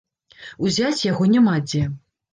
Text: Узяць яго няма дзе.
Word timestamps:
Узяць 0.69 1.03
яго 1.11 1.29
няма 1.35 1.55
дзе. 1.69 1.83